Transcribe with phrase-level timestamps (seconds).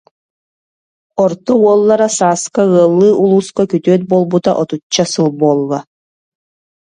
[1.23, 5.79] Орто уоллара Сааска ыаллыы улууска күтүөт буолбута отучча сыл буолла